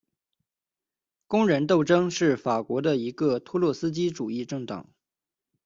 [1.27, 4.89] 工人斗争是法国的一个托洛茨基主义政党。